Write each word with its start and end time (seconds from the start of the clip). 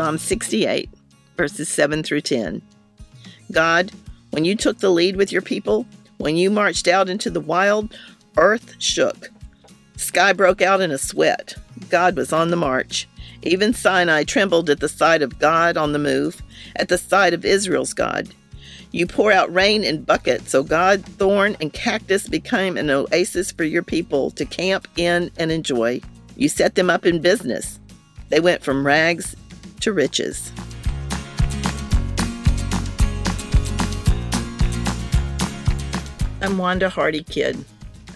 Psalm 0.00 0.16
68, 0.16 0.88
verses 1.36 1.68
7 1.68 2.02
through 2.02 2.22
10. 2.22 2.62
God, 3.52 3.92
when 4.30 4.46
you 4.46 4.56
took 4.56 4.78
the 4.78 4.88
lead 4.88 5.14
with 5.14 5.30
your 5.30 5.42
people, 5.42 5.84
when 6.16 6.38
you 6.38 6.50
marched 6.50 6.88
out 6.88 7.10
into 7.10 7.28
the 7.28 7.38
wild, 7.38 7.94
earth 8.38 8.76
shook. 8.78 9.28
Sky 9.98 10.32
broke 10.32 10.62
out 10.62 10.80
in 10.80 10.90
a 10.90 10.96
sweat. 10.96 11.54
God 11.90 12.16
was 12.16 12.32
on 12.32 12.48
the 12.48 12.56
march. 12.56 13.10
Even 13.42 13.74
Sinai 13.74 14.24
trembled 14.24 14.70
at 14.70 14.80
the 14.80 14.88
sight 14.88 15.20
of 15.20 15.38
God 15.38 15.76
on 15.76 15.92
the 15.92 15.98
move, 15.98 16.40
at 16.76 16.88
the 16.88 16.96
sight 16.96 17.34
of 17.34 17.44
Israel's 17.44 17.92
God. 17.92 18.30
You 18.92 19.06
pour 19.06 19.30
out 19.30 19.52
rain 19.52 19.84
in 19.84 20.04
buckets, 20.04 20.50
so 20.50 20.62
God, 20.62 21.04
thorn, 21.04 21.58
and 21.60 21.74
cactus 21.74 22.26
became 22.26 22.78
an 22.78 22.88
oasis 22.88 23.52
for 23.52 23.64
your 23.64 23.82
people 23.82 24.30
to 24.30 24.46
camp 24.46 24.88
in 24.96 25.30
and 25.36 25.52
enjoy. 25.52 26.00
You 26.36 26.48
set 26.48 26.74
them 26.74 26.88
up 26.88 27.04
in 27.04 27.20
business. 27.20 27.78
They 28.30 28.40
went 28.40 28.62
from 28.62 28.86
rags 28.86 29.36
to 29.80 29.92
riches. 29.92 30.52
I'm 36.42 36.56
Wanda 36.56 36.88
Hardee 36.88 37.22
Kidd, 37.22 37.64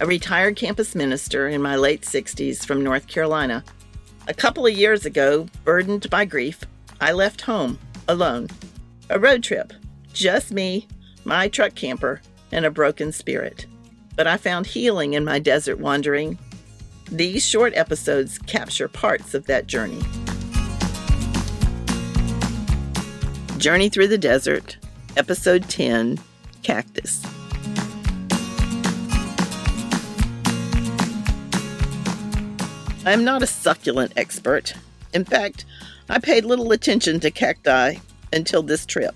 a 0.00 0.06
retired 0.06 0.56
campus 0.56 0.94
minister 0.94 1.48
in 1.48 1.60
my 1.60 1.76
late 1.76 2.02
60s 2.02 2.64
from 2.64 2.82
North 2.82 3.06
Carolina. 3.06 3.62
A 4.28 4.34
couple 4.34 4.66
of 4.66 4.72
years 4.72 5.04
ago, 5.04 5.46
burdened 5.64 6.08
by 6.08 6.24
grief, 6.24 6.62
I 7.00 7.12
left 7.12 7.42
home 7.42 7.78
alone. 8.08 8.48
A 9.10 9.18
road 9.18 9.42
trip 9.42 9.72
just 10.14 10.52
me, 10.52 10.86
my 11.24 11.48
truck 11.48 11.74
camper, 11.74 12.22
and 12.52 12.64
a 12.64 12.70
broken 12.70 13.12
spirit. 13.12 13.66
But 14.16 14.26
I 14.26 14.36
found 14.36 14.66
healing 14.66 15.14
in 15.14 15.24
my 15.24 15.40
desert 15.40 15.78
wandering. 15.78 16.38
These 17.10 17.46
short 17.46 17.74
episodes 17.74 18.38
capture 18.38 18.88
parts 18.88 19.34
of 19.34 19.46
that 19.46 19.66
journey. 19.66 20.02
Journey 23.64 23.88
Through 23.88 24.08
the 24.08 24.18
Desert, 24.18 24.76
Episode 25.16 25.70
10 25.70 26.20
Cactus. 26.62 27.24
I 33.06 33.12
am 33.12 33.24
not 33.24 33.42
a 33.42 33.46
succulent 33.46 34.12
expert. 34.18 34.74
In 35.14 35.24
fact, 35.24 35.64
I 36.10 36.18
paid 36.18 36.44
little 36.44 36.72
attention 36.72 37.20
to 37.20 37.30
cacti 37.30 37.94
until 38.34 38.62
this 38.62 38.84
trip. 38.84 39.14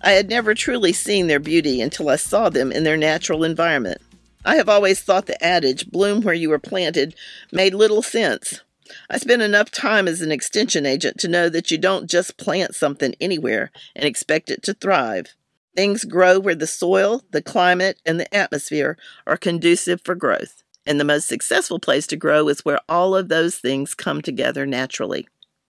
I 0.00 0.12
had 0.12 0.30
never 0.30 0.54
truly 0.54 0.94
seen 0.94 1.26
their 1.26 1.38
beauty 1.38 1.82
until 1.82 2.08
I 2.08 2.16
saw 2.16 2.48
them 2.48 2.72
in 2.72 2.84
their 2.84 2.96
natural 2.96 3.44
environment. 3.44 4.00
I 4.42 4.56
have 4.56 4.70
always 4.70 5.02
thought 5.02 5.26
the 5.26 5.44
adage, 5.44 5.90
bloom 5.90 6.22
where 6.22 6.32
you 6.32 6.48
were 6.48 6.58
planted, 6.58 7.14
made 7.52 7.74
little 7.74 8.00
sense. 8.00 8.62
I 9.10 9.18
spent 9.18 9.42
enough 9.42 9.70
time 9.70 10.08
as 10.08 10.20
an 10.20 10.32
extension 10.32 10.86
agent 10.86 11.18
to 11.20 11.28
know 11.28 11.48
that 11.48 11.70
you 11.70 11.78
don't 11.78 12.10
just 12.10 12.36
plant 12.36 12.74
something 12.74 13.14
anywhere 13.20 13.70
and 13.94 14.04
expect 14.04 14.50
it 14.50 14.62
to 14.64 14.74
thrive. 14.74 15.34
Things 15.74 16.04
grow 16.04 16.38
where 16.38 16.54
the 16.54 16.66
soil, 16.66 17.22
the 17.30 17.42
climate, 17.42 17.98
and 18.04 18.20
the 18.20 18.34
atmosphere 18.34 18.96
are 19.26 19.36
conducive 19.36 20.00
for 20.02 20.14
growth. 20.14 20.62
And 20.84 20.98
the 20.98 21.04
most 21.04 21.28
successful 21.28 21.78
place 21.78 22.06
to 22.08 22.16
grow 22.16 22.48
is 22.48 22.64
where 22.64 22.80
all 22.88 23.14
of 23.14 23.28
those 23.28 23.56
things 23.56 23.94
come 23.94 24.20
together 24.20 24.66
naturally. 24.66 25.28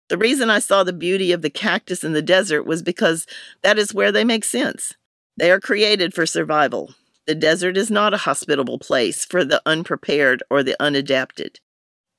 The 0.10 0.18
reason 0.18 0.50
I 0.50 0.60
saw 0.60 0.84
the 0.84 0.94
beauty 0.94 1.32
of 1.32 1.42
the 1.42 1.50
cactus 1.50 2.04
in 2.04 2.14
the 2.14 2.22
desert 2.22 2.64
was 2.64 2.82
because 2.82 3.26
that 3.62 3.78
is 3.78 3.94
where 3.94 4.12
they 4.12 4.24
make 4.24 4.46
sense. 4.46 4.94
They 5.36 5.52
are 5.52 5.60
created 5.60 6.14
for 6.14 6.26
survival. 6.26 6.94
The 7.26 7.36
desert 7.36 7.76
is 7.76 7.92
not 7.92 8.14
a 8.14 8.18
hospitable 8.18 8.80
place 8.80 9.26
for 9.26 9.44
the 9.44 9.62
unprepared 9.66 10.44
or 10.50 10.64
the 10.64 10.78
unadapted. 10.80 11.60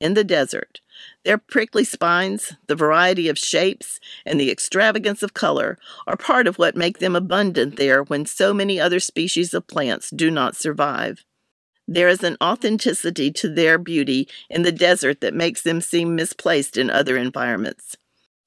In 0.01 0.15
the 0.15 0.25
desert, 0.25 0.81
their 1.25 1.39
prickly 1.39 1.85
spines, 1.85 2.53
the 2.69 2.77
variety 2.77 3.29
of 3.29 3.39
shapes, 3.39 3.99
and 4.25 4.39
the 4.39 4.51
extravagance 4.51 5.23
of 5.23 5.35
color 5.35 5.77
are 6.07 6.17
part 6.17 6.47
of 6.47 6.57
what 6.57 6.77
make 6.77 6.99
them 6.99 7.17
abundant 7.17 7.77
there 7.77 8.05
when 8.05 8.25
so 8.25 8.55
many 8.55 8.81
other 8.81 9.01
species 9.01 9.53
of 9.55 9.67
plants 9.67 10.11
do 10.11 10.31
not 10.31 10.55
survive. 10.55 11.25
There 11.89 12.09
is 12.09 12.23
an 12.23 12.37
authenticity 12.43 13.33
to 13.33 13.49
their 13.49 13.79
beauty 13.79 14.29
in 14.49 14.63
the 14.63 14.71
desert 14.71 15.21
that 15.21 15.35
makes 15.35 15.63
them 15.63 15.81
seem 15.81 16.15
misplaced 16.15 16.77
in 16.77 16.91
other 16.91 17.17
environments. 17.17 17.97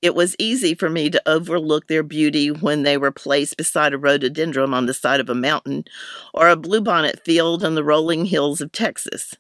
It 0.02 0.16
was 0.16 0.36
easy 0.40 0.74
for 0.74 0.90
me 0.90 1.10
to 1.10 1.22
overlook 1.28 1.88
their 1.88 2.04
beauty 2.04 2.50
when 2.50 2.84
they 2.84 2.98
were 2.98 3.12
placed 3.12 3.58
beside 3.58 3.94
a 3.94 3.98
rhododendron 3.98 4.74
on 4.74 4.86
the 4.86 4.94
side 4.94 5.20
of 5.20 5.30
a 5.30 5.36
mountain 5.36 5.86
or 6.34 6.50
a 6.50 6.56
bluebonnet 6.56 7.24
field 7.24 7.64
on 7.64 7.76
the 7.76 7.84
rolling 7.84 8.26
hills 8.26 8.62
of 8.62 8.72
Texas. 8.72 9.36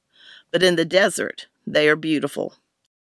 But 0.51 0.61
in 0.61 0.75
the 0.75 0.85
desert, 0.85 1.47
they 1.65 1.87
are 1.89 1.95
beautiful. 1.95 2.55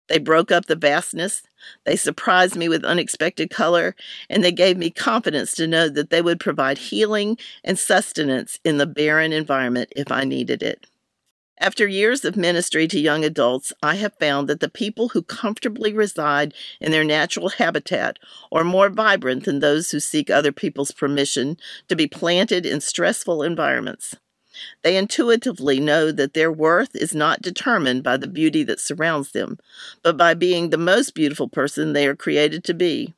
They 0.08 0.18
broke 0.18 0.52
up 0.52 0.66
the 0.66 0.75
vastness, 0.75 1.44
they 1.86 1.96
surprised 1.96 2.56
me 2.56 2.68
with 2.68 2.84
unexpected 2.84 3.52
color, 3.52 3.96
and 4.28 4.44
they 4.44 4.52
gave 4.52 4.75
me 4.75 4.90
confidence 4.90 5.53
to 5.53 5.68
know 5.68 5.88
that 5.88 6.09
they 6.09 6.22
would 6.22 6.40
provide 6.40 6.80
healing 6.80 7.38
and 7.64 7.78
sustenance 7.78 8.59
in 8.66 8.78
the 8.78 8.88
barren 8.88 9.31
environment 9.31 9.94
if 9.96 10.12
I 10.12 10.24
needed 10.24 10.64
it. 10.64 10.88
After 11.62 11.86
years 11.88 12.24
of 12.24 12.38
ministry 12.38 12.88
to 12.88 13.00
young 13.00 13.25
adults, 13.25 13.74
I 13.84 13.96
have 13.96 14.14
found 14.18 14.47
that 14.47 14.62
the 14.62 14.70
people 14.70 15.09
who 15.09 15.22
comfortably 15.22 15.94
reside 15.94 16.53
in 16.80 16.91
their 16.91 17.03
natural 17.03 17.50
habitat 17.50 18.18
are 18.52 18.64
more 18.64 18.90
vibrant 18.90 19.44
than 19.44 19.59
those 19.59 19.91
who 19.91 20.00
seek 20.00 20.30
other 20.30 20.53
people's 20.53 20.91
permission 20.91 21.58
to 21.90 21.97
be 21.97 22.08
planted 22.08 22.66
in 22.66 22.80
stressful 22.80 23.44
environments. 23.44 24.16
They 24.84 24.97
intuitively 24.97 25.80
know 25.80 26.12
that 26.12 26.34
their 26.34 26.52
worth 26.52 26.96
is 26.96 27.16
not 27.16 27.42
determined 27.42 28.03
by 28.03 28.18
the 28.18 28.28
beauty 28.28 28.64
that 28.64 28.80
surrounds 28.80 29.31
them, 29.31 29.58
but 30.03 30.18
by 30.18 30.34
being 30.34 30.70
the 30.70 30.78
most 30.78 31.14
beautiful 31.14 31.47
person 31.47 31.94
they 31.94 32.08
are 32.08 32.16
created 32.16 32.64
to 32.66 32.74
be. 32.74 33.14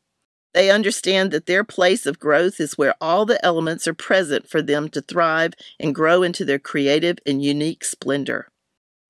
They 0.54 0.70
understand 0.70 1.32
that 1.32 1.46
their 1.46 1.64
place 1.64 2.06
of 2.06 2.20
growth 2.20 2.60
is 2.60 2.78
where 2.78 2.96
all 3.00 3.26
the 3.26 3.44
elements 3.46 3.88
are 3.88 3.94
present 3.94 4.50
for 4.50 4.62
them 4.62 4.90
to 4.90 5.02
thrive 5.02 5.54
and 5.80 5.96
grow 5.96 6.24
into 6.24 6.44
their 6.44 6.60
creative 6.60 7.20
and 7.26 7.44
unique 7.44 7.86
splendor. 7.86 8.50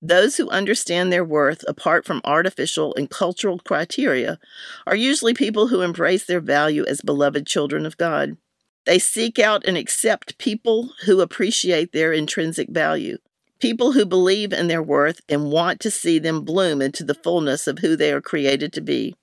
Those 0.03 0.37
who 0.37 0.49
understand 0.49 1.11
their 1.11 1.25
worth 1.25 1.63
apart 1.67 2.05
from 2.05 2.21
artificial 2.23 2.95
and 2.95 3.09
cultural 3.09 3.59
criteria 3.59 4.39
are 4.87 4.95
usually 4.95 5.33
people 5.33 5.67
who 5.67 5.81
embrace 5.81 6.25
their 6.25 6.39
value 6.39 6.85
as 6.85 7.01
beloved 7.01 7.45
children 7.45 7.85
of 7.85 7.97
God. 7.97 8.37
They 8.85 8.99
seek 8.99 9.37
out 9.37 9.65
and 9.65 9.77
accept 9.77 10.37
people 10.37 10.89
who 11.05 11.21
appreciate 11.21 11.91
their 11.91 12.11
intrinsic 12.11 12.69
value, 12.69 13.17
people 13.59 13.91
who 13.91 14.05
believe 14.05 14.51
in 14.51 14.67
their 14.67 14.81
worth 14.81 15.21
and 15.29 15.51
want 15.51 15.79
to 15.81 15.91
see 15.91 16.17
them 16.17 16.41
bloom 16.43 16.81
into 16.81 17.03
the 17.03 17.13
fullness 17.13 17.67
of 17.67 17.79
who 17.79 17.95
they 17.95 18.11
are 18.11 18.21
created 18.21 18.73
to 18.73 18.81
be. 18.81 19.15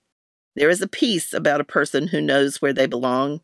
There 0.55 0.71
is 0.71 0.81
a 0.81 0.89
peace 0.89 1.33
about 1.33 1.61
a 1.61 1.65
person 1.65 2.09
who 2.09 2.21
knows 2.21 2.63
where 2.63 2.73
they 2.73 2.87
belong. 2.87 3.41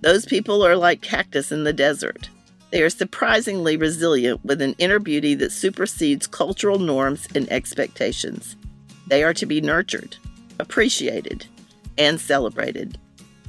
Those 0.00 0.24
people 0.24 0.64
are 0.64 0.76
like 0.76 1.02
cactus 1.02 1.52
in 1.52 1.64
the 1.64 1.74
desert. 1.74 2.30
They 2.70 2.82
are 2.82 2.90
surprisingly 2.90 3.76
resilient 3.76 4.44
with 4.44 4.62
an 4.62 4.74
inner 4.78 4.98
beauty 4.98 5.34
that 5.34 5.52
supersedes 5.52 6.26
cultural 6.26 6.78
norms 6.78 7.26
and 7.34 7.50
expectations. 7.52 8.56
They 9.08 9.24
are 9.24 9.34
to 9.34 9.44
be 9.44 9.60
nurtured, 9.60 10.16
appreciated, 10.58 11.46
and 11.98 12.20
celebrated. 12.20 12.98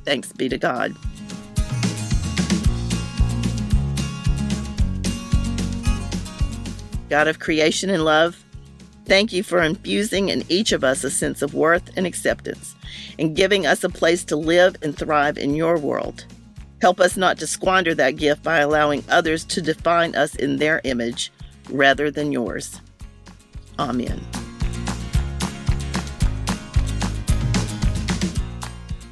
Thanks 0.05 0.31
be 0.31 0.49
to 0.49 0.57
God. 0.57 0.95
God 7.09 7.27
of 7.27 7.39
creation 7.39 7.89
and 7.89 8.05
love, 8.05 8.41
thank 9.05 9.33
you 9.33 9.43
for 9.43 9.61
infusing 9.61 10.29
in 10.29 10.45
each 10.47 10.71
of 10.71 10.83
us 10.83 11.03
a 11.03 11.11
sense 11.11 11.41
of 11.41 11.53
worth 11.53 11.91
and 11.97 12.07
acceptance 12.07 12.73
and 13.19 13.35
giving 13.35 13.65
us 13.65 13.83
a 13.83 13.89
place 13.89 14.23
to 14.25 14.37
live 14.37 14.77
and 14.81 14.97
thrive 14.97 15.37
in 15.37 15.53
your 15.53 15.77
world. 15.77 16.25
Help 16.81 16.99
us 16.99 17.17
not 17.17 17.37
to 17.37 17.47
squander 17.47 17.93
that 17.93 18.15
gift 18.15 18.41
by 18.43 18.59
allowing 18.59 19.03
others 19.09 19.43
to 19.45 19.61
define 19.61 20.15
us 20.15 20.35
in 20.35 20.57
their 20.57 20.81
image 20.83 21.31
rather 21.69 22.09
than 22.09 22.31
yours. 22.31 22.79
Amen. 23.77 24.21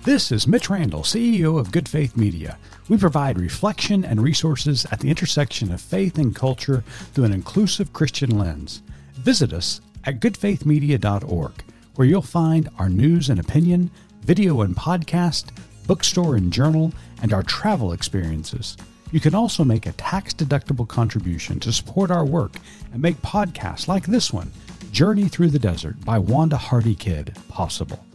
This 0.04 0.32
is 0.32 0.48
Mitch 0.48 0.70
Randall, 0.70 1.02
CEO 1.02 1.60
of 1.60 1.74
Good 1.74 1.90
Faith 1.90 2.16
Media. 2.16 2.58
We 2.88 2.98
provide 2.98 3.38
reflection 3.38 4.06
and 4.06 4.24
resources 4.24 4.86
at 4.94 5.02
the 5.02 5.10
intersection 5.10 5.74
of 5.74 5.82
faith 5.82 6.18
and 6.18 6.34
culture 6.34 6.86
through 7.14 7.26
an 7.26 7.34
inclusive 7.34 7.92
Christian 7.92 8.40
lens. 8.40 8.82
Visit 9.16 9.52
us 9.52 9.82
at 10.06 10.22
goodfaithmedia.org, 10.22 11.52
where 11.96 12.08
you'll 12.08 12.22
find 12.22 12.70
our 12.80 12.88
news 12.88 13.30
and 13.30 13.42
opinion, 13.42 13.92
video 14.22 14.62
and 14.62 14.74
podcast, 14.74 15.48
bookstore 15.86 16.38
and 16.38 16.54
journal, 16.54 16.94
and 17.22 17.34
our 17.34 17.44
travel 17.44 17.92
experiences. 17.92 18.78
You 19.12 19.20
can 19.20 19.36
also 19.36 19.66
make 19.66 19.86
a 19.86 19.92
tax 19.92 20.34
deductible 20.34 20.88
contribution 20.88 21.60
to 21.60 21.74
support 21.74 22.10
our 22.10 22.26
work 22.26 22.56
and 22.94 23.02
make 23.02 23.18
podcasts 23.18 23.90
like 23.90 24.06
this 24.06 24.32
one, 24.32 24.50
Journey 24.94 25.28
Through 25.28 25.50
the 25.50 25.60
Desert 25.60 26.04
by 26.06 26.20
Wanda 26.20 26.58
Hardee 26.58 26.96
Kidd, 26.96 27.36
possible. 27.50 28.06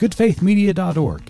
GoodFaithMedia.org. 0.00 1.29